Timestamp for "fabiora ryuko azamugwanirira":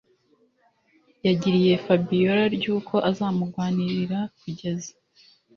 1.85-4.19